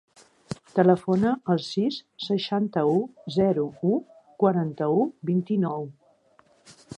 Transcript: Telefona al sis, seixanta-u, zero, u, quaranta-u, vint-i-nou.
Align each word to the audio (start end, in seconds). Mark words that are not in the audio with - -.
Telefona 0.77 1.33
al 1.55 1.59
sis, 1.65 1.99
seixanta-u, 2.27 2.95
zero, 3.37 3.67
u, 3.91 4.01
quaranta-u, 4.45 5.05
vint-i-nou. 5.33 5.87